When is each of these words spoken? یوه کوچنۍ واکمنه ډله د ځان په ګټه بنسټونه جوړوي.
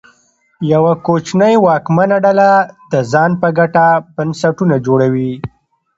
یوه 0.73 0.93
کوچنۍ 1.05 1.53
واکمنه 1.65 2.17
ډله 2.25 2.49
د 2.91 2.93
ځان 3.11 3.31
په 3.41 3.47
ګټه 3.57 3.85
بنسټونه 4.15 4.75
جوړوي. 4.85 5.31